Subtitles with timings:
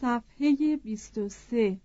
[0.00, 1.76] صفحه 23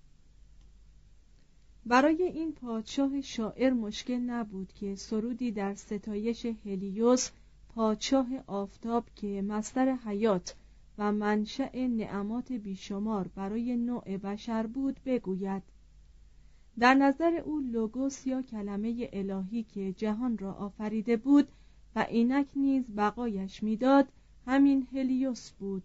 [1.86, 7.30] برای این پادشاه شاعر مشکل نبود که سرودی در ستایش هلیوس
[7.70, 10.56] پادشاه آفتاب که مصدر حیات
[10.98, 15.64] و منشأ نعمات بیشمار برای نوع بشر بود بگوید
[16.80, 21.48] در نظر او لوگوس یا کلمه الهی که جهان را آفریده بود
[21.96, 24.08] و اینک نیز بقایش می‌داد
[24.48, 25.84] همین هلیوس بود.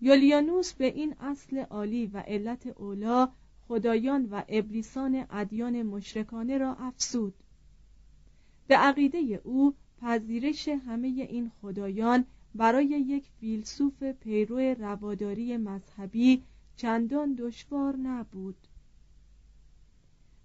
[0.00, 3.28] یولیانوس به این اصل عالی و علت اولا
[3.68, 7.34] خدایان و ابلیسان ادیان مشرکانه را افسود
[8.66, 12.24] به عقیده او پذیرش همه این خدایان
[12.54, 16.42] برای یک فیلسوف پیرو رواداری مذهبی
[16.76, 18.56] چندان دشوار نبود.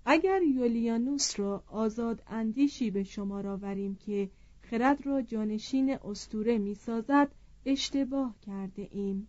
[0.05, 4.29] اگر یولیانوس را آزاد اندیشی به شما آوریم که
[4.61, 7.31] خرد را جانشین استوره می سازد
[7.65, 9.27] اشتباه کرده ایم.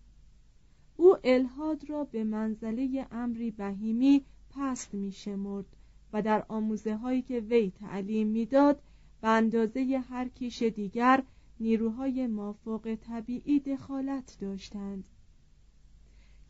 [0.97, 5.67] او الهاد را به منزله امری بهیمی پست می شمرد
[6.13, 8.83] و در آموزه هایی که وی تعلیم می‌داد
[9.21, 11.23] به اندازه هر کیش دیگر
[11.61, 15.05] نیروهای مافوق طبیعی دخالت داشتند.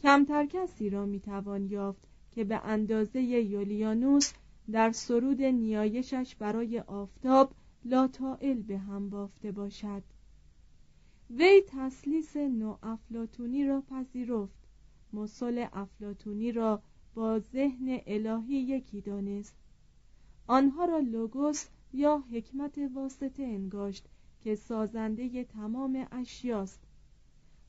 [0.00, 4.32] کمتر کسی را می‌توان یافت که به اندازه یولیانوس
[4.72, 7.52] در سرود نیایشش برای آفتاب
[7.84, 10.02] لاتائل به هم بافته باشد.
[11.38, 14.62] وی تسلیس نو افلاتونی را پذیرفت.
[15.12, 16.82] مسل افلاتونی را
[17.14, 19.56] با ذهن الهی یکی دانست.
[20.46, 24.08] آنها را لوگوس یا حکمت واسطه انگاشت
[24.40, 26.80] که سازنده تمام اشیاست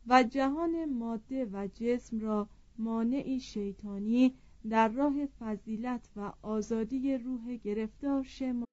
[0.07, 2.47] و جهان ماده و جسم را
[2.77, 4.33] مانعی شیطانی
[4.69, 8.72] در راه فضیلت و آزادی روح گرفتار شمرد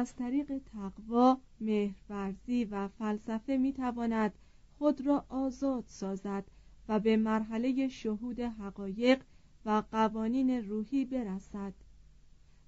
[0.00, 4.34] از طریق تقوا، مهرورزی و فلسفه می‌تواند
[4.78, 6.44] خود را آزاد سازد
[6.88, 9.22] و به مرحله شهود حقایق
[9.64, 11.72] و قوانین روحی برسد.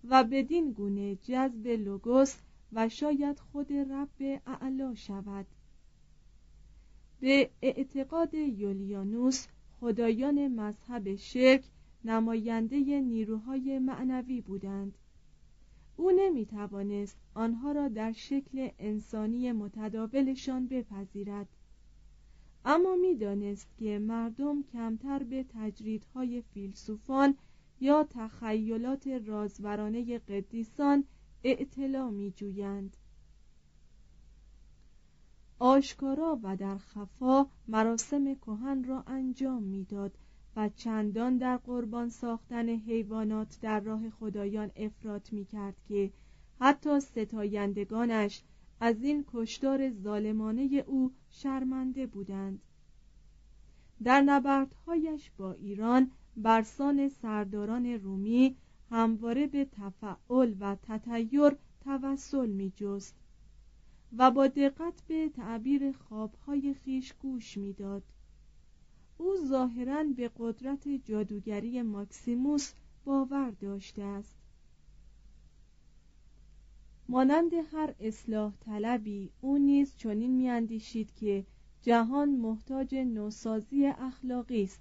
[0.05, 2.37] و بدین گونه جذب لوگوس
[2.73, 5.46] و شاید خود رب اعلا شود.
[7.20, 9.46] به اعتقاد یولیانوس
[9.81, 11.64] خدایان مذهب شرک
[12.05, 14.99] نماینده نیروهای معنوی بودند.
[16.02, 21.49] او نمی توانست آنها را در شکل انسانی متداولشان بپذیرد
[22.64, 27.34] اما می‌دانست که مردم کمتر به تجریدهای فیلسوفان
[27.81, 31.04] یا تخیلات رازورانه قدیسان
[31.44, 32.96] اعتلا می جویند.
[35.58, 40.19] آشکارا و در خفا مراسم کهن را انجام می‌داد
[40.56, 46.12] و چندان در قربان ساختن حیوانات در راه خدایان افراط می کرد که
[46.60, 48.43] حتی ستایندگانش
[48.81, 52.62] از این کشدار ظالمانه او شرمنده بودند
[54.04, 58.56] در نبردهایش با ایران برسان سرداران رومی
[58.90, 63.16] همواره به تفعل و تطیر توسل می جست
[64.19, 68.02] و با دقت به تعبیر خوابهای خیش گوش می‌داد.
[69.18, 72.72] او ظاهرا به قدرت جادوگری ماکسیموس
[73.04, 74.36] باور داشته است.
[77.08, 81.46] مانند هر اصلاح طلبی او نیز چنین میاندیشید که
[81.82, 84.80] جهان محتاج نوسازی اخلاقی است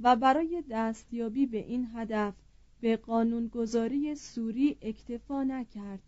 [0.00, 2.34] و برای دستیابی به این هدف
[2.80, 6.02] به قانونگذاری سوری اکتفا نکرد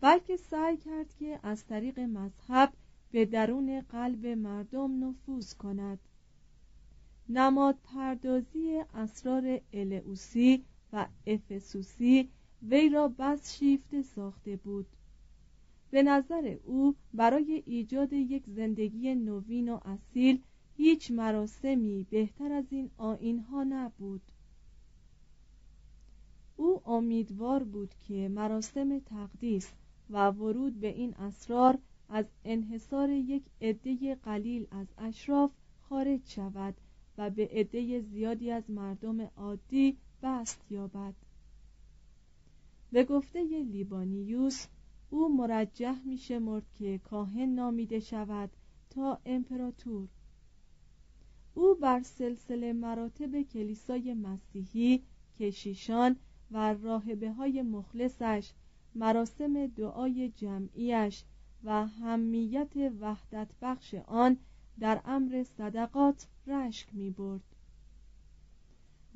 [0.00, 2.72] بلکه سعی کرد که از طریق مذهب
[3.14, 5.98] به درون قلب مردم نفوذ کند.
[7.28, 12.28] نماد پردازی اسرار الئوسی و افسوسی
[12.62, 14.86] وی را بس شیفته ساخته بود.
[15.90, 20.42] به نظر او برای ایجاد یک زندگی نوین و اصیل
[20.76, 24.22] هیچ مراسمی بهتر از این آینها نبود.
[26.56, 29.72] او امیدوار بود که مراسم تقدیس
[30.10, 31.78] و ورود به این اسرار
[32.08, 36.74] از انحصار یک عده قلیل از اشراف خارج شود
[37.18, 41.14] و به عده زیادی از مردم عادی بست یابد.
[42.92, 44.66] به گفته لیبانیوس
[45.10, 48.50] او مرجح می شمرد که کاهن نامیده شود
[48.90, 50.08] تا امپراتور.
[51.54, 55.02] او بر سلسله مراتب کلیسای مسیحی
[55.38, 56.16] کشیشان
[56.50, 58.52] و راهبه های مخلصش
[58.94, 61.24] مراسم دعای جمعیش
[61.64, 64.36] و همیت وحدت بخش آن
[64.80, 67.54] در امر صدقات رشک می برد.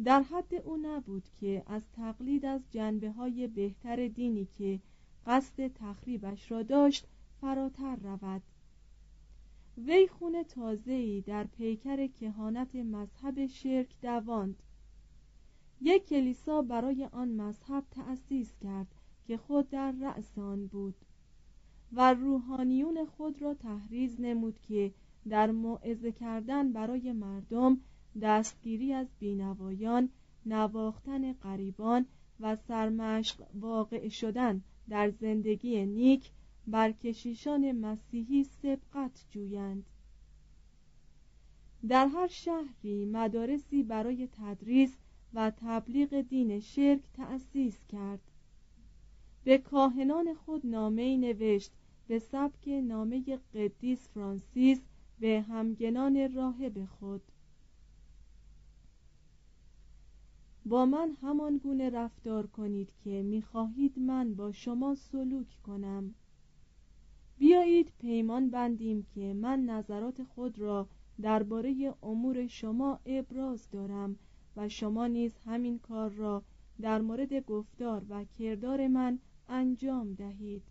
[0.04, 4.80] در حد او نبود که از تقلید از جنبه های بهتر دینی که
[5.26, 7.06] قصد تخریبش را داشت
[7.40, 8.42] فراتر رود.
[9.86, 14.62] وی خون تازه‌ای در پیکر کهانت مذهب شرک دواند.
[15.80, 18.86] یک کلیسا برای آن مذهب تأسیس کرد
[19.26, 20.94] که خود در رأس آن بود.
[21.92, 24.92] و روحانیون خود را تحریز نمود که
[25.28, 27.80] در موعظه کردن برای مردم
[28.22, 30.08] دستگیری از بینوایان
[30.46, 32.06] نواختن غریبان
[32.40, 36.30] و سرمشق واقع شدن در زندگی نیک
[36.66, 39.86] بر کشیشان مسیحی سبقت جویند.
[41.88, 44.96] در هر شهری مدارسی برای تدریس
[45.34, 48.20] و تبلیغ دین شرک تأسیس کرد.
[49.44, 51.72] به کاهنان خود نامه نوشت
[52.08, 54.80] به سبک نامه قدیس فرانسیس
[55.20, 57.22] به همگنان راهب خود.
[60.64, 66.14] با من همان گونه رفتار کنید که می‌خواهید من با شما سلوک کنم.
[67.38, 70.88] بیایید پیمان بندیم که من نظرات خود را
[71.22, 74.16] درباره امور شما ابراز دارم
[74.56, 76.42] و شما نیز همین کار را
[76.80, 80.62] در مورد گفتار و کردار من انجام دهید.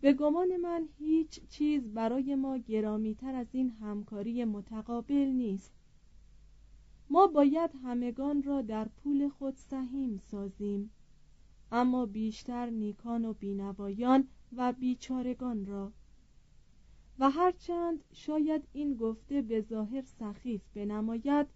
[0.00, 5.72] به گمان من هیچ چیز برای ما گرامیتر از این همکاری متقابل نیست.
[7.10, 10.90] ما باید همگان را در پول خود سهیم سازیم.
[11.72, 15.92] اما بیشتر نیکان و بینوایان و بیچارگان را.
[17.18, 21.46] و هرچند شاید این گفته به ظاهر سخیف بنماید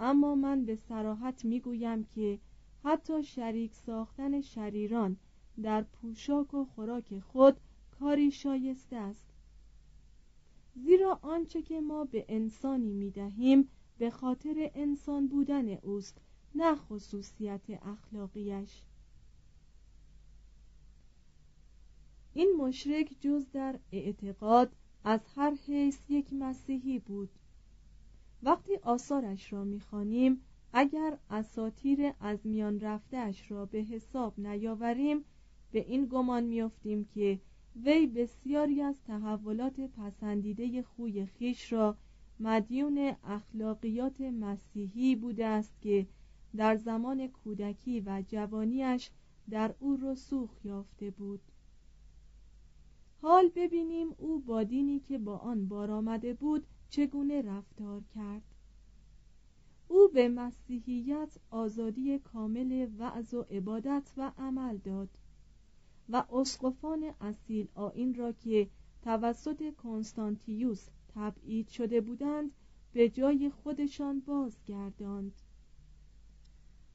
[0.00, 2.38] اما من به سراحت می‌گویم که
[2.84, 5.16] حتی شریک ساختن شریران
[5.62, 7.56] در پوشاک و خوراک خود
[8.00, 9.24] کاری شایسته است.
[10.74, 16.20] زیرا آنچه که ما به انسانی می دهیم به خاطر انسان بودن اوست
[16.54, 18.82] نه خصوصیت اخلاقیش.
[22.34, 24.72] این مشرک جز در اعتقاد
[25.04, 27.30] از هر حیث یک مسیحی بود.
[28.42, 30.40] وقتی آثارش را می‌خوانیم
[30.72, 35.24] اگر اساتیر از میان رفتهاش را به حساب نیاوریم
[35.72, 37.40] به این گمان میافتیم که
[37.84, 41.96] وی بسیاری از تحولات پسندیده خوی خیش را
[42.40, 46.06] مدیون اخلاقیات مسیحی بوده است که
[46.56, 49.10] در زمان کودکی و جوانیش
[49.50, 51.40] در او رسوخ یافته بود.
[53.22, 58.42] حال ببینیم او با دینی که با آن بار آمده بود چگونه رفتار کرد.
[59.88, 65.08] او به مسیحیت آزادی کامل وعظ و عبادت و عمل داد.
[66.08, 68.68] و اسقفان اصیل آین را که
[69.02, 72.50] توسط کنستانتیوس تبعید شده بودند
[72.92, 75.32] به جای خودشان بازگرداند.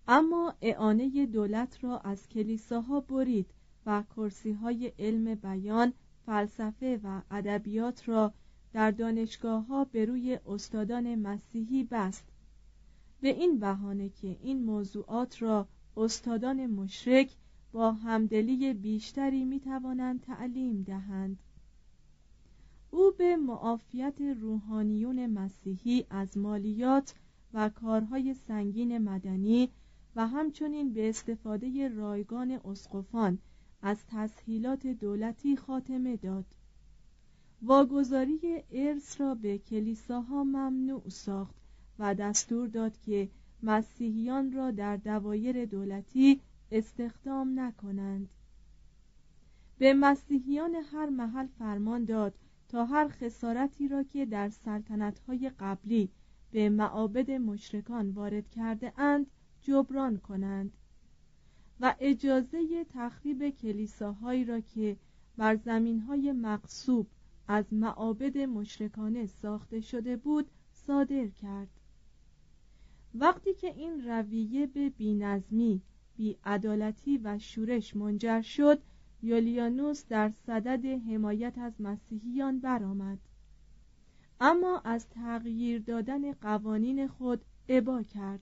[0.08, 3.54] اما اعانه دولت را از کلیساها برید
[3.86, 5.94] و کرسی های علم بیان
[6.26, 8.34] فلسفه و ادبیات را
[8.74, 12.24] در دانشگاه ها به روی استادان مسیحی بست.
[13.22, 17.36] به این بهانه که این موضوعات را استادان مشرک
[17.72, 21.40] با همدلی بیشتری می توانند تعلیم دهند.
[22.92, 27.16] او به معافیت روحانیون مسیحی از مالیات
[27.54, 29.70] و کارهای سنگین مدنی
[30.16, 33.38] و همچنین به استفاده رایگان اسقفان
[33.82, 36.46] از تسهیلات دولتی خاتمه داد.
[37.62, 41.56] واگذاری ارث را به کلیساها ممنوع ساخت
[42.00, 43.30] و دستور داد که
[43.64, 48.30] مسیحیان را در دوایر دولتی استخدام نکنند.
[49.78, 52.34] به مسیحیان هر محل فرمان داد
[52.70, 56.10] تا هر خسارتی را که در سلطنتهای قبلی
[56.52, 59.28] به معابد مشرکان وارد کرده اند
[59.62, 60.72] جبران کنند
[61.80, 64.98] و اجازه تخریب کلیساهایی را که
[65.38, 67.08] بر زمینهای مقصوب
[67.48, 71.70] از معابد مشرکانه ساخته شده بود صادر کرد.
[73.16, 75.82] وقتی که این رویه به بینظمی
[76.22, 78.82] بیعدالتی و شورش منجر شد
[79.22, 83.20] یولیانوس در صدد حمایت از مسیحیان برآمد.
[84.40, 88.40] اما از تغییر دادن قوانین خود ابا کرد.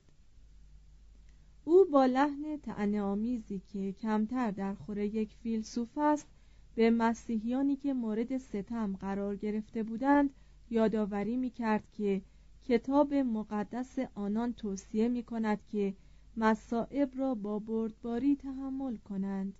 [1.64, 6.26] او با لحن آمیزی که کمتر در خور یک فیلسوف است
[6.74, 10.30] به مسیحیانی که مورد ستم قرار گرفته بودند
[10.70, 12.22] یادآوری می کرد که
[12.64, 15.94] کتاب مقدس آنان توصیه می کند که
[16.36, 19.54] مصائب را با بردباری تحمل کنند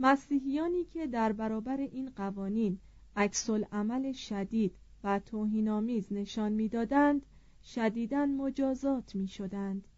[0.00, 2.78] مسیحیانی که در برابر این قوانین
[3.16, 4.72] عکس عمل شدید
[5.04, 7.26] و توهینآمیز نشان می‌دادند
[7.64, 9.88] شدیدا مجازات می شدند.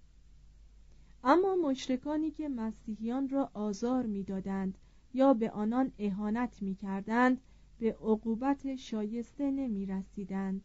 [1.25, 4.79] اما مشرکانی که مسیحیان را آزار می‌دادند
[5.15, 7.41] یا به آنان اهانت می کردند
[7.79, 10.63] به عقوبت شایسته نمی رسیدند.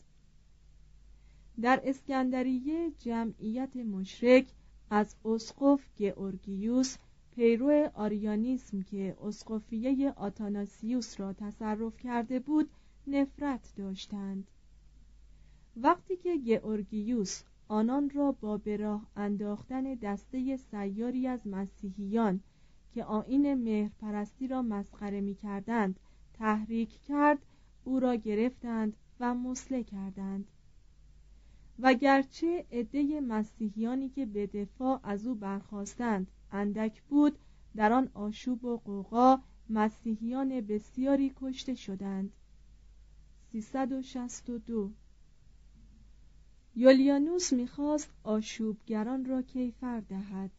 [1.61, 4.47] در اسکندریه جمعیت مشرک
[4.89, 6.97] از اسقف گئورگیوس
[7.35, 12.69] پیرو آریانیسم که اسقفیه آتاناسیوس را تصرف کرده بود
[13.07, 14.47] نفرت داشتند.
[15.77, 22.39] وقتی که گئورگیوس آنان را با به راه انداختن دسته سیاری از مسیحیان
[22.93, 25.99] که آین مهرپرستی را مسخره می کردند
[26.33, 27.39] تحریک کرد
[27.83, 30.47] او را گرفتند و مسله کردند.
[31.81, 37.39] و گرچه عده مسیحیانی که به دفاع از او برخواستند اندک بود
[37.75, 39.37] در آن آشوب و قوقا
[39.69, 42.31] مسیحیان بسیاری کشته شدند.
[43.51, 44.91] 362
[46.75, 50.51] یولیانوس می‌خواست آشوبگران را کیفر دهد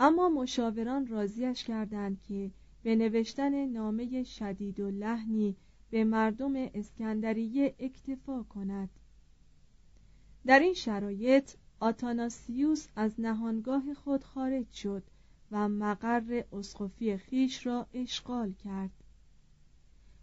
[0.00, 2.50] اما مشاوران راضیش کردند که
[2.82, 5.56] به نوشتن نامه شدید و لحنی
[5.90, 8.90] به مردم اسکندریه اکتفا کند.
[10.46, 15.02] در این شرایط آتاناسیوس از نهانگاه خود خارج شد
[15.50, 18.90] و مقر اسقفی خیش را اشغال کرد.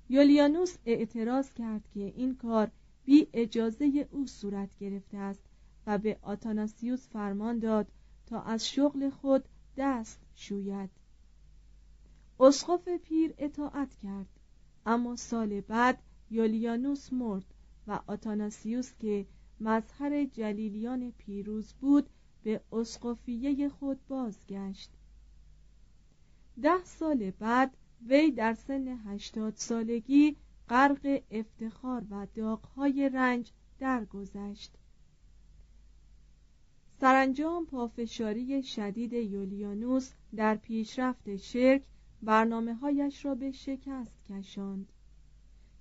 [0.09, 2.71] یولیانوس اعتراض کرد که این کار
[3.05, 5.43] بی اجازه او صورت گرفته است
[5.88, 7.88] و به آتاناسیوس فرمان داد
[8.25, 9.45] تا از شغل خود
[9.77, 10.89] دست شوید.
[12.39, 14.27] اسقف پیر اطاعت کرد
[14.85, 15.99] اما سال بعد
[16.29, 17.45] یولیانوس مرد
[17.88, 19.25] و آتاناسیوس که
[19.61, 22.09] مظهر جلیلیان پیروز بود
[22.43, 24.91] به اسقفیه خود بازگشت.
[26.61, 30.35] ده سال بعد وی در سن هشتاد سالگی
[30.69, 34.71] غرق افتخار و داغهای رنج درگذشت.
[37.01, 41.83] سرانجام پافشاری شدید یولیانوس در پیشرفت شرک
[42.21, 44.91] برنامه هایش را به شکست کشاند.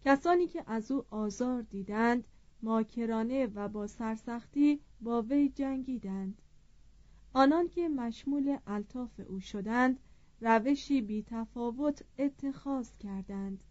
[0.04, 2.25] کسانی که از او آزار دیدند
[2.62, 6.43] ماکرانه و با سرسختی با وی جنگیدند.
[7.33, 10.00] آنان که مشمول الطاف او شدند
[10.41, 13.65] روشی بی تفاوت اتخاذ کردند.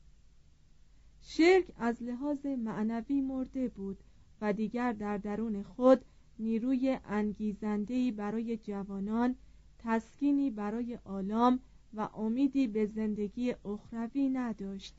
[1.21, 3.97] شرک از لحاظ معنوی مرده بود
[4.41, 6.05] و دیگر در درون خود
[6.39, 9.35] نیروی انگیزندهی برای جوانان
[9.79, 11.59] تسکینی برای آلام
[11.93, 14.95] و امیدی به زندگی اخروی نداشت.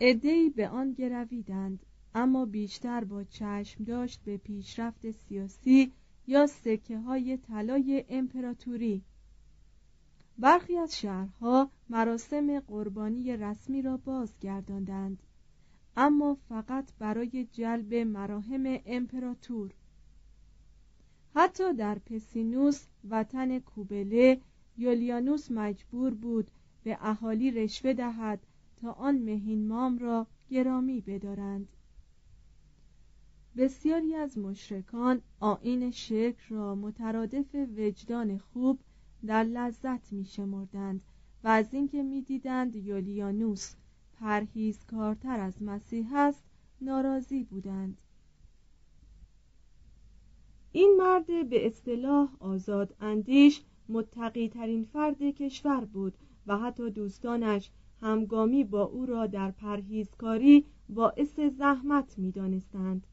[0.00, 5.92] عدهای به آن گرویدند اما بیشتر با چشم داشت به پیشرفت سیاسی
[6.26, 9.02] یا سکه های طلای امپراتوری.
[10.38, 15.22] برخی از شهرها مراسم قربانی رسمی را بازگرداندند
[15.96, 19.74] اما فقط برای جلب مراهم امپراتور.
[21.34, 24.40] حتی در پسینوس وطن کوبله
[24.76, 26.50] یولیانوس مجبور بود
[26.84, 28.40] به اهالی رشوه دهد
[28.80, 31.68] تا آن مهینمام را گرامی بدارند.
[33.56, 38.78] بسیاری از مشرکان آین شرک را مترادف وجدان خوب
[39.26, 41.02] در لذت می شمردند
[41.44, 43.74] و از اینکه می‌دیدند یولیانوس
[44.20, 46.44] پرهیزکارتر از مسیح است
[46.80, 48.00] ناراضی بودند.
[50.72, 56.14] این مرد به اصطلاح آزاد اندیش متقی ترین فرد کشور بود
[56.46, 57.70] و حتی دوستانش
[58.02, 63.06] همگامی با او را در پرهیزکاری باعث زحمت می دانستند.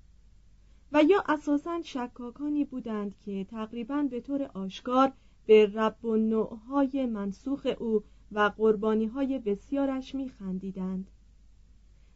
[0.91, 5.11] و یا اساسا شکاکانی بودند که تقریبا به طور آشکار
[5.45, 11.11] به رب و نوعهای منسوخ او و قربانی های بسیارش می خندیدند.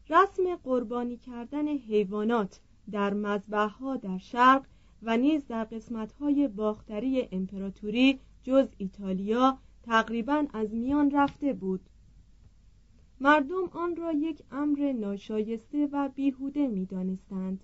[0.10, 2.60] رسم قربانی کردن حیوانات
[2.92, 4.66] در مذبح ها در شرق
[5.04, 11.88] و نیز در قسمت های باختری امپراتوری جز ایتالیا تقریبا از میان رفته بود
[13.22, 17.64] مردم آن را یک امر ناشایسته و بیهوده می دانستند.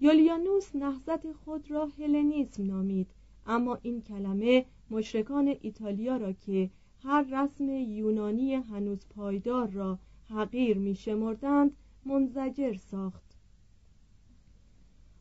[0.00, 3.06] یولیانوس نهضت خود را هلنیسم نامید
[3.46, 6.70] اما این کلمه مشرکان ایتالیا را که
[7.02, 13.36] هر رسم یونانی هنوز پایدار را حقیر می شمردند منزجر ساخت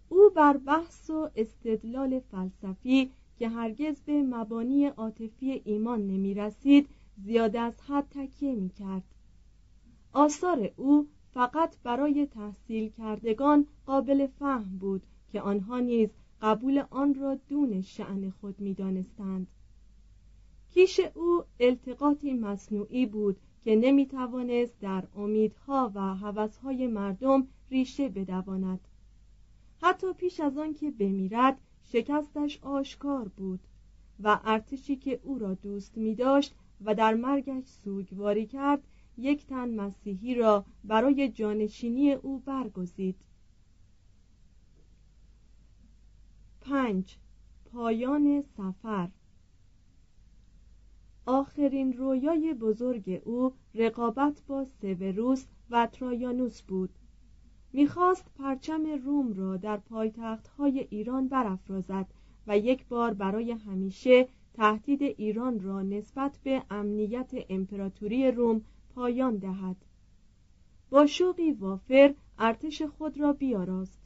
[0.10, 6.88] او بر بحث و استدلال فلسفی که هرگز به مبانی عاطفی ایمان نمی رسید
[7.18, 9.03] زیاد از حد تکیه می کرد
[10.16, 16.10] آثار او فقط برای تحصیل کردگان قابل فهم بود که آنها نیز
[16.42, 19.48] قبول آن را دون شعن خود می دانستند.
[20.70, 28.80] کیش او التقاطی مصنوعی بود که نمی توانست در امیدها و هوسهای مردم ریشه بدواند
[29.82, 33.60] حتی پیش از آن که بمیرد شکستش آشکار بود
[34.24, 38.84] و ارتشی که او را دوست می داشت و در مرگش سوگواری کرد
[39.18, 43.16] یک تن مسیحی را برای جانشینی او برگزید.
[46.62, 47.18] پنج.
[47.66, 49.10] پایان سفر.
[51.25, 56.90] آخرین رویای بزرگ او رقابت با سوروس و ترایانوس بود.
[57.74, 62.08] می‌خواست پرچم روم را در پایتختهای ایران برافرازد
[62.48, 68.62] و یک بار برای همیشه تهدید ایران را نسبت به امنیت امپراتوری روم
[68.96, 69.75] پایان دهد.
[70.90, 74.01] با شوقی وافر ارتش خود را بیاراست.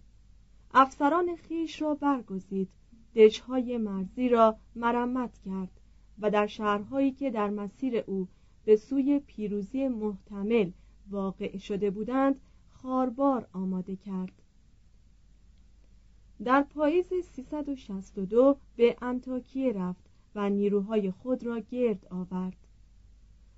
[0.74, 2.70] افسران خیش را برگزید.
[3.16, 5.72] دژهای مرزی را مرمت کرد
[6.20, 8.28] و در شهرهایی که در مسیر او
[8.66, 10.72] به سوی پیروزی محتمل
[11.10, 14.42] واقع شده بودند خاربار آماده کرد.
[16.44, 22.69] در پاییز 362 به انتاکیه رفت و نیروهای خود را گرد آورد.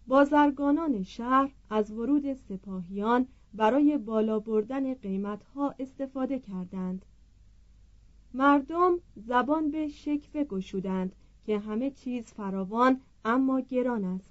[0.08, 7.06] بازرگانان شهر از ورود سپاهیان برای بالا بردن قیمتها استفاده کردند.
[8.34, 14.31] مردم زبان به شکوه گشودند که همه چیز فراوان اما گران است.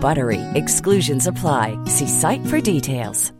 [0.00, 0.40] BUTTERY.
[0.54, 1.66] Exclusions apply.
[1.96, 3.32] See site for details.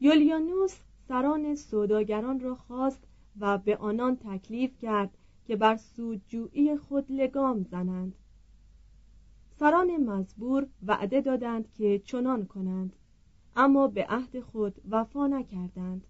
[0.00, 0.74] یولیانوس
[1.08, 3.04] سران سوداگران را خواست
[3.40, 5.10] و به آنان تکلیف کرد
[5.46, 8.14] که بر سودجویی خود لگام زنند
[9.58, 12.92] سران مزبور وعده دادند که چنان کنند
[13.56, 16.06] اما به عهد خود وفا نکردند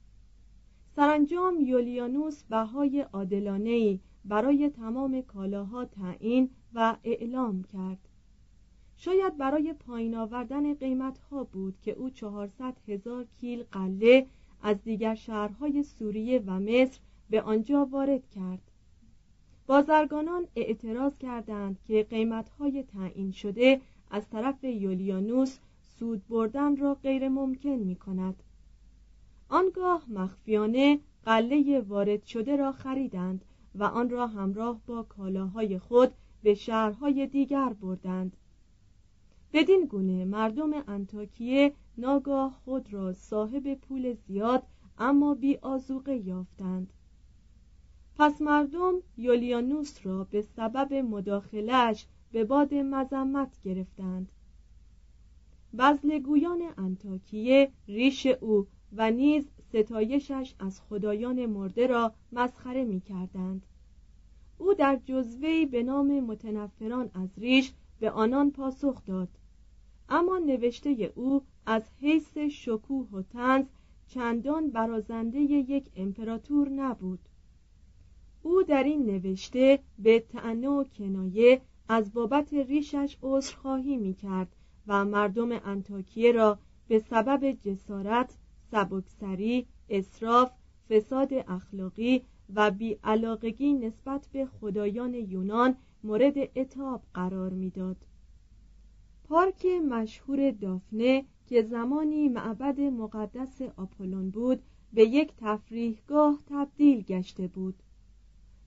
[0.96, 7.98] سرانجام یولیانوس بهای عادلانهای برای تمام کالاها تعیین و اعلام کرد.
[8.96, 14.26] شاید برای پایین آوردن قیمت ها بود که او چهارصد هزار کیل قله
[14.62, 18.70] از دیگر شهرهای سوریه و مصر به آنجا وارد کرد.
[19.66, 25.58] بازرگانان اعتراض کردند که قیمت های تعیین شده از طرف یولیانوس
[25.98, 28.42] سود بردن را غیر ممکن می کند
[29.48, 36.54] آنگاه مخفیانه قله وارد شده را خریدند و آن را همراه با کالاهای خود به
[36.54, 38.36] شهرهای دیگر بردند.
[39.52, 44.62] بدین گونه مردم انتاکیه ناگاه خود را صاحب پول زیاد
[44.98, 46.92] اما بی آزوقه یافتند.
[48.18, 54.32] پس مردم یولیانوس را به سبب مداخلش به باد مذمت گرفتند.
[55.78, 63.66] بزلگویان انتاکیه ریش او و نیز ستایشش از خدایان مرده را مسخره می کردند.
[64.58, 69.28] او در جزوهی به نام متنفران از ریش به آنان پاسخ داد.
[70.08, 73.64] اما نوشته او از حیث شکوه و تنز
[74.08, 77.18] چندان برازنده یک امپراتور نبود.
[78.42, 85.04] او در این نوشته به تعنه و کنایه از بابت ریشش عذرخواهی می کرد و
[85.04, 88.36] مردم انتاکیه را به سبب جسارت،
[88.70, 90.50] سبکسری، اصراف،
[90.90, 92.22] فساد اخلاقی
[92.54, 97.96] و بیعلاقگی نسبت به خدایان یونان مورد اتاب قرار می‌داد.
[99.24, 107.74] پارک مشهور دافنه که زمانی معبد مقدس آپولون بود به یک تفریحگاه تبدیل گشته بود.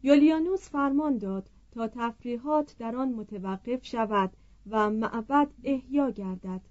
[0.03, 4.31] یولیانوس فرمان داد تا تفریحات در آن متوقف شود
[4.69, 6.61] و معبد احیا گردد.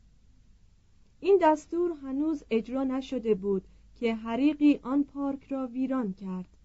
[1.21, 3.65] این دستور هنوز اجرا نشده بود
[3.97, 6.58] که حریقی آن پارک را ویران کرد.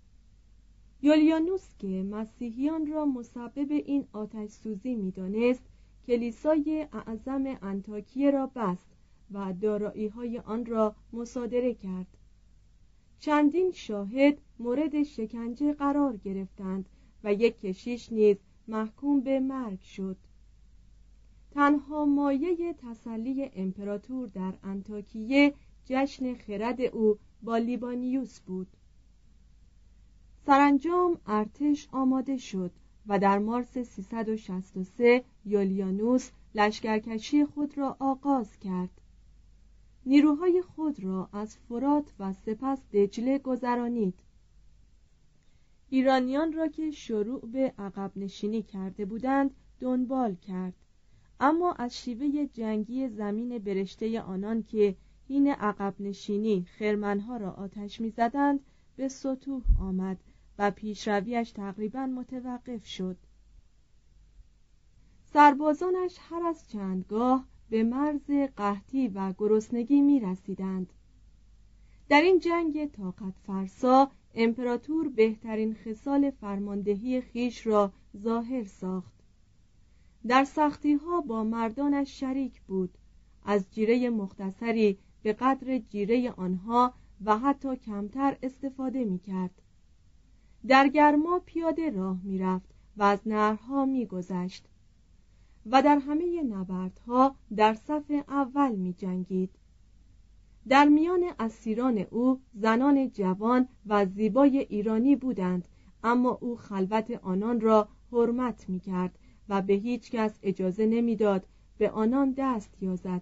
[1.05, 5.63] یولیانوس که مسیحیان را مسبب این آتش سوزی می‌دانست
[6.07, 8.87] کلیسای اعظم انتاکیه را بست
[9.31, 12.07] و دارایی های آن را مصادره کرد.
[13.19, 16.89] چندین شاهد مورد شکنجه قرار گرفتند
[17.23, 18.37] و یک کشیش نیز
[18.67, 20.17] محکوم به مرگ شد.
[21.51, 25.53] تنها مایه تسلی امپراتور در انتاکیه
[25.85, 28.67] جشن خرد او با لیبانیوس بود.
[30.45, 32.71] سرانجام ارتش آماده شد
[33.07, 38.89] و در مارس 363 یولیانوس لشکرکشی خود را آغاز کرد.
[40.05, 44.19] نیروهای خود را از فرات و سپس دجله گذرانید.
[45.89, 50.73] ایرانیان را که شروع به عقب نشینی کرده بودند دنبال کرد.
[51.39, 54.95] اما از شیوه جنگی زمین برشته آنان که
[55.27, 58.59] این عقب نشینی خرمنها را آتش می‌زدند
[58.95, 60.17] به سطوح آمد
[60.57, 63.17] و پیشرویش تقریبا متوقف شد.
[65.33, 70.93] سربازانش هر از چندگاه به مرز قحطی و گرسنگی می رسیدند.
[72.09, 79.13] در این جنگ طاقت فرسا امپراتور بهترین خصال فرماندهی خیش را ظاهر ساخت.
[80.27, 82.97] در سختی ها با مردانش شریک بود.
[83.45, 86.93] از جیره مختصری به قدر جیره آنها
[87.25, 89.61] و حتی کمتر استفاده می کرد
[90.67, 94.65] در گرما پیاده راه می رفت و از نرها می گذشت
[95.65, 99.49] و در همه نبردها در صف اول می جنگید
[100.67, 105.67] در میان اسیران او زنان جوان و زیبای ایرانی بودند
[106.03, 111.45] اما او خلوت آنان را حرمت می کرد و به هیچ کس اجازه نمی‌داد
[111.77, 113.21] به آنان دست یازد.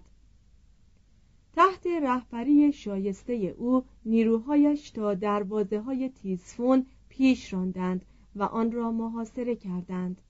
[1.52, 8.04] تحت رهبری شایسته او نیروهایش تا دروازه های تیزفون پیش راندند
[8.36, 10.20] و آن را محاصره کردند.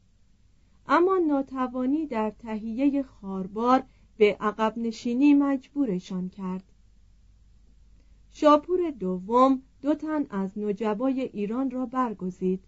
[0.88, 3.82] اما ناتوانی در تهیه خاربار
[4.16, 6.72] به عقب نشینی مجبورشان کرد.
[8.30, 12.64] شاپور دوم دو تن از نجبای ایران را برگزید.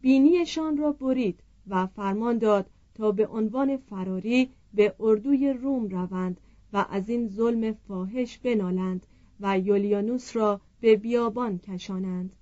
[0.00, 6.40] بینیشان را برید و فرمان داد تا به عنوان فراری به اردوی روم روند
[6.72, 9.06] و از این ظلم فاحش بنالند
[9.40, 12.36] و یولیانوس را به بیابان کشانند.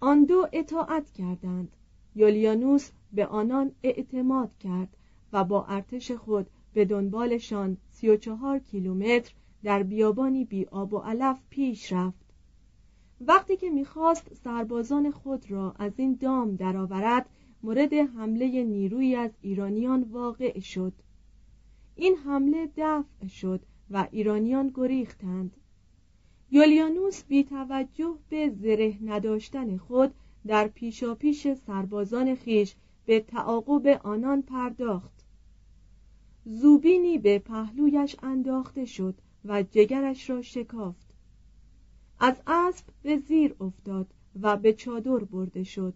[0.00, 1.76] آن دو اطاعت کردند.
[2.14, 4.96] یولیانوس به آنان اعتماد کرد
[5.32, 9.32] و با ارتش خود به دنبالشان سی و چهار کیلومتر
[9.62, 12.30] در بیابانی بی آب و علف پیش رفت.
[13.20, 17.28] وقتی که می‌خواست سربازان خود را از این دام درآورد
[17.62, 20.92] مورد حمله نیروی از ایرانیان واقع شد.
[21.96, 23.60] این حمله دفع شد
[23.90, 25.56] و ایرانیان گریختند.
[26.52, 30.14] یولیانوس بی توجه به زره نداشتن خود
[30.46, 32.74] در پیشاپیش سربازان خیش
[33.06, 35.24] به تعاقب آنان پرداخت.
[36.44, 41.10] زوبینی به پهلویش انداخته شد و جگرش را شکافت.
[42.20, 44.06] از اسب به زیر افتاد
[44.40, 45.94] و به چادر برده شد.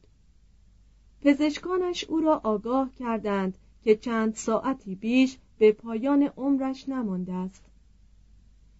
[1.22, 7.64] پزشکانش او را آگاه کردند که چند ساعتی بیش به پایان عمرش نمانده است.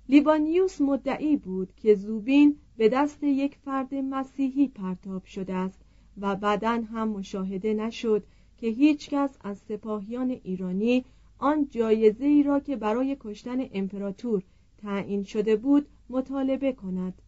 [0.09, 5.81] لیبانیوس مدعی بود که زوبین به دست یک فرد مسیحی پرتاب شده است
[6.21, 8.25] و بعدا هم مشاهده نشد
[8.59, 11.05] که هیچکس از سپاهیان ایرانی
[11.39, 14.43] آن جایزه ای را که برای کشتن امپراتور
[14.79, 17.23] تعیین شده بود مطالبه کند.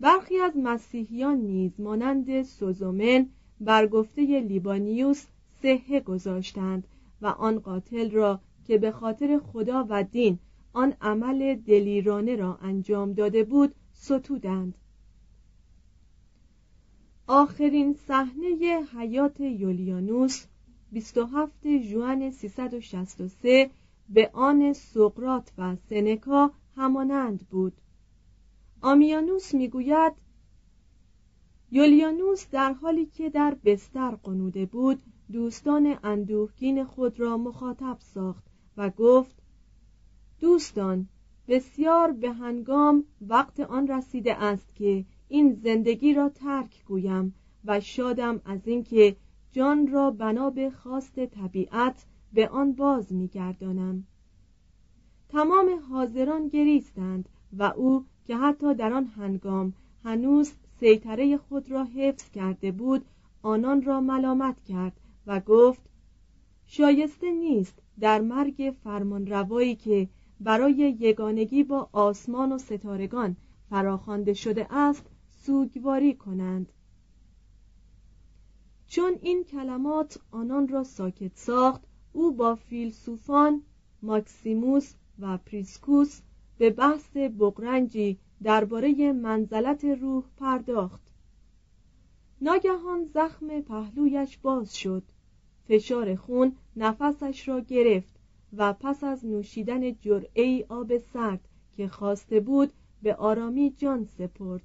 [0.00, 3.26] برخی از مسیحیان نیز مانند سوزومن
[3.60, 5.26] بر گفته لیبانیوس
[5.62, 6.86] صحه گذاشتند
[7.22, 10.38] و آن قاتل را که به خاطر خدا و دین
[10.72, 14.74] آن عمل دلیرانه را انجام داده بود ستودند.
[17.26, 20.44] آخرین صحنه حیات یولیانوس
[20.92, 23.70] 27 ژوئن 363
[24.08, 27.72] به آن سقرات و سنکا همانند بود.
[28.82, 30.12] آمیانوس می‌گوید
[31.70, 35.02] یولیانوس در حالی که در بستر قنوده بود
[35.32, 38.44] دوستان اندوهگین خود را مخاطب ساخت
[38.76, 39.39] و گفت
[40.40, 41.08] دوستان
[41.48, 48.40] بسیار به هنگام وقت آن رسیده است که این زندگی را ترک گویم و شادم
[48.44, 49.16] از اینکه
[49.52, 54.06] جان را بنا به خواست طبیعت به آن باز میگردانم.
[55.28, 59.72] تمام حاضران گریستند و او که حتی در آن هنگام
[60.04, 63.04] هنوز سیطره خود را حفظ کرده بود
[63.42, 65.82] آنان را ملامت کرد و گفت
[66.66, 70.08] شایسته نیست در مرگ فرمانروایی که
[70.40, 73.36] برای یگانگی با آسمان و ستارگان
[73.70, 76.72] فراخوانده شده است سوگواری کنند.
[78.86, 83.62] چون این کلمات آنان را ساکت ساخت او با فیلسوفان
[84.02, 86.20] ماکسیموس و پریسکوس
[86.58, 91.12] به بحث بغرنجی درباره منزلت روح پرداخت.
[92.40, 95.02] ناگهان زخم پهلویش باز شد.
[95.68, 98.19] فشار خون نفسش را گرفت.
[98.56, 104.62] و پس از نوشیدن جرعه آب سرد که خواسته بود به آرامی جان سپرد.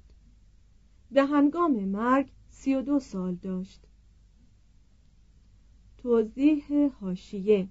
[1.10, 3.80] به هنگام مرگ سی و دو سال داشت.
[5.98, 7.68] توضیح هاشیه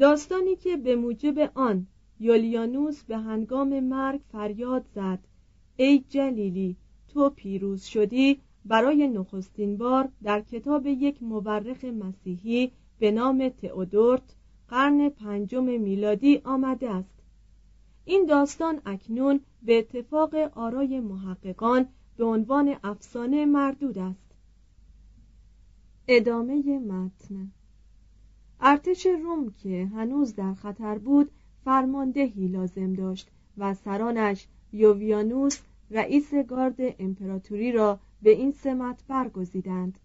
[0.00, 1.86] داستانی که به موجب آن
[2.20, 5.18] یولیانوس به هنگام مرگ فریاد زد
[5.76, 6.76] ای جلیلی
[7.08, 14.36] تو پیروز شدی برای نخستین بار در کتاب یک مورخ مسیحی به نام تئودورت
[14.70, 17.14] قرن پنجم میلادی آمده است.
[18.04, 24.30] این داستان اکنون به اتفاق آرای محققان به عنوان افسانه مردود است.
[26.08, 27.50] ادامه متن
[28.60, 31.30] ارتش روم که هنوز در خطر بود
[31.64, 33.28] فرماندهی لازم داشت
[33.58, 35.58] و سرانش یوویانوس
[35.90, 39.98] رئیس گارد امپراتوری را به این سمت برگزیدند.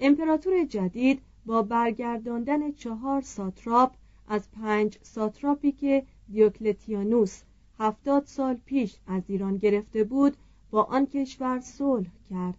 [0.00, 3.92] امپراتور جدید با برگرداندن چهار ساتراپ
[4.28, 7.42] از پنج ساتراپی که دیوکلتیانوس
[7.78, 10.36] هفتاد سال پیش از ایران گرفته بود
[10.70, 12.58] با آن کشور صلح کرد.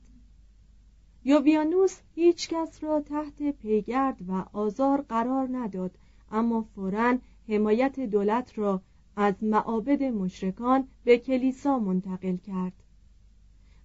[1.24, 5.92] یوویانوس هیچ کس را تحت پیگرد و آزار قرار نداد
[6.32, 7.18] اما فوراً
[7.50, 8.82] حمایت دولت را
[9.16, 12.74] از معابد مشرکان به کلیسا منتقل کرد.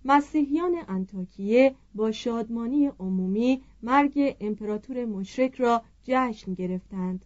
[0.04, 7.24] مسیحیان انتاکیه با شادمانی عمومی مرگ امپراتور مشرک را جشن گرفتند.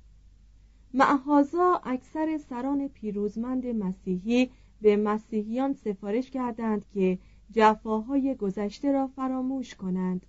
[0.95, 7.19] معهازا اکثر سران پیروزمند مسیحی به مسیحیان سفارش کردند که
[7.53, 10.27] جفاهای گذشته را فراموش کنند.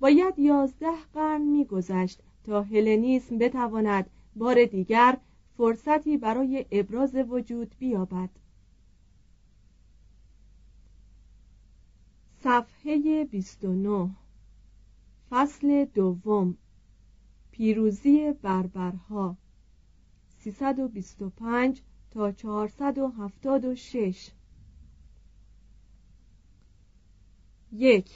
[0.00, 5.18] باید یازده قرن میگذشت تا هلنیسم بتواند بار دیگر
[5.56, 8.30] فرصتی برای ابراز وجود بیابد.
[12.44, 14.10] صفحه 29
[15.30, 16.56] فصل دوم.
[17.50, 19.36] پیروزی بربرها.
[20.28, 24.30] 325 تا 476
[27.72, 28.10] یک.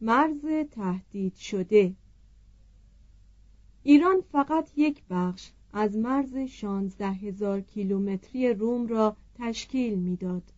[0.00, 1.94] مرز تهدید شده.
[3.82, 10.52] ایران فقط یک بخش از مرز شانزده هزار کیلومتری روم را تشکیل می‌داد.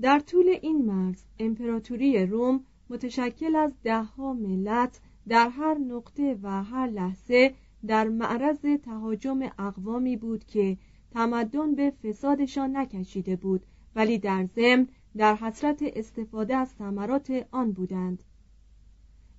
[0.00, 6.86] در طول این مرز امپراتوری روم متشکل از دهها ملت در هر نقطه و هر
[6.86, 7.54] لحظه
[7.86, 10.76] در معرض تهاجم اقوامی بود که
[11.10, 18.22] تمدن به فسادشان نکشیده بود ولی در ضمن در حسرت استفاده از ثمرات آن بودند.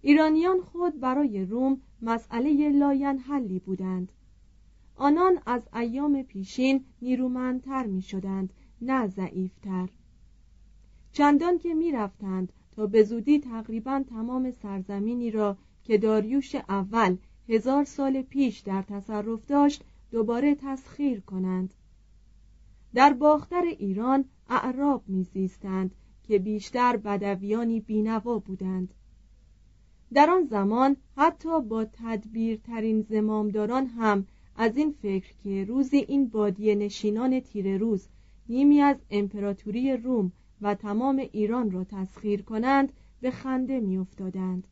[0.01, 4.11] ایرانیان خود برای روم مسئله لاین حلی بودند.
[4.95, 9.89] آنان از ایام پیشین نیرومندتر می شدند نه ضعیفتر.
[11.15, 17.17] چندان که می رفتند تا به زودی تقریبا تمام سرزمینی را که داریوش اول
[17.49, 21.73] هزار سال پیش در تصرف داشت دوباره تسخیر کنند.
[22.93, 28.93] در باختر ایران اعراب میزیستند که بیشتر بدویانی بینوا بودند.
[30.13, 36.75] در آن زمان حتی با تدبیرترین زمامداران هم از این فکر که روزی این بادیه
[36.75, 38.07] نشینان تیر روز
[38.49, 44.67] نیمی از امپراتوری روم و تمام ایران را تسخیر کنند به خنده میافتادند.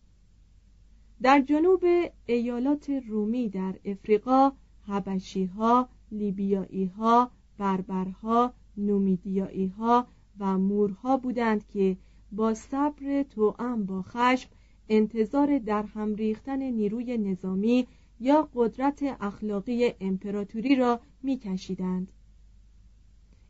[1.22, 1.84] در جنوب
[2.26, 4.52] ایالات رومی در افریقا
[4.88, 10.08] حبشی ها لیبیایی ها بربرها نومیدیایی ها
[10.40, 11.98] و مورها بودند که
[12.32, 14.50] با صبر توأم با خشم
[14.90, 17.88] انتظار در هم ریختن نیروی نظامی
[18.20, 22.12] یا قدرت اخلاقی امپراتوری را میکشیدند.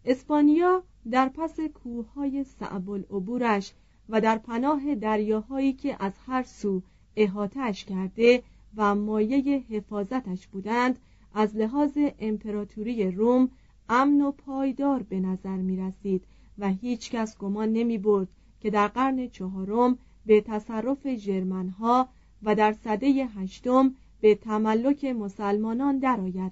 [0.06, 3.74] اسپانیا در پس کوههای صعب العبورش
[4.10, 6.82] و در پناه دریاهایی که از هر سو
[7.16, 8.44] احاتش کرده
[8.76, 11.00] و مایه حفاظتش بودند
[11.34, 13.50] از لحاظ امپراتوری روم
[13.90, 16.24] امن و پایدار به نظر می رسید
[16.58, 18.28] و هیچ کس گمان نمی برد
[18.60, 22.10] که در قرن چهارم به تصرف جرمنها
[22.44, 26.52] و در صده هشتم به تملک مسلمانان درآید.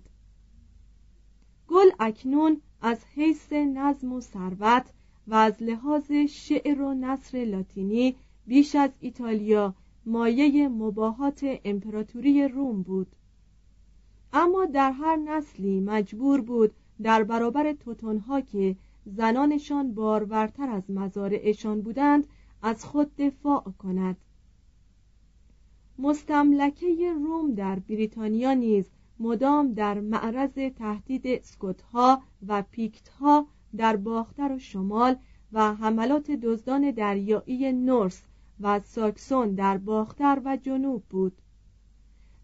[1.67, 4.85] گل اکنون از حیث نظم و ثروت
[5.27, 8.15] و از لحاظ شعر و نصر لاتینی
[8.47, 9.73] بیش از ایتالیا
[10.05, 13.07] مایه مباهات امپراتوری روم بود.
[14.33, 16.71] اما در هر نسلی مجبور بود
[17.03, 22.27] در برابر توتونها که زنانشان بارورتر از مزارعشان بودند
[22.61, 24.17] از خود دفاع کند.
[25.99, 28.85] مستملکه روم در بریتانیا نیز
[29.21, 35.15] مدام در معرض تهدید اسکوتها و پیکتها در باختر و شمال
[35.53, 38.21] و حملات دزدان دریایی نورس
[38.61, 41.33] و ساکسون در باختر و جنوب بود.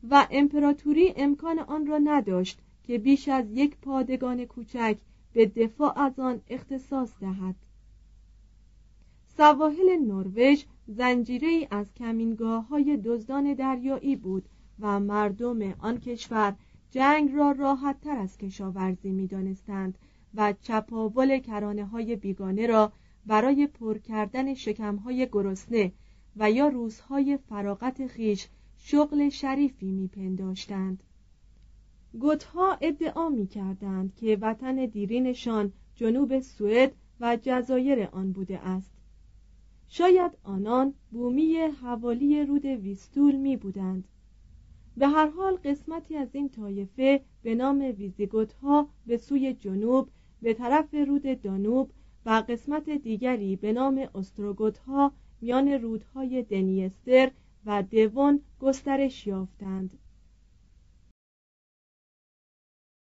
[0.09, 4.97] و امپراتوری امکان آن را نداشت که بیش از یک پادگان کوچک
[5.33, 7.55] به دفاع از آن اختصاص دهد.
[9.37, 14.43] سواحل نروژ زنجیره از کمینگاه های دزدان دریایی بود
[14.79, 16.55] و مردم آن کشور
[16.91, 19.97] جنگ را راحت تر از کشاورزی می دانستند
[20.35, 22.91] و چپاول کرانه های بیگانه را
[23.25, 25.91] برای پر کردن شکم های گرسنه
[26.37, 28.47] و یا روزهای فراغت خیش
[28.77, 31.03] شغل شریفی میپنداشتند.
[32.19, 38.91] گوتها ادعا می کردند که وطن دیرینشان جنوب سوئد و جزایر آن بوده است.
[39.87, 44.07] شاید آنان بومی حوالی رود ویستول می بودند
[44.97, 50.09] به هر حال قسمتی از این طایفه به نام ویزیگوت ها به سوی جنوب
[50.41, 51.91] به طرف رود دانوب
[52.25, 57.31] و قسمت دیگری به نام استروگوت ها میان رودهای دنیستر
[57.65, 59.97] و دوون گسترش یافتند.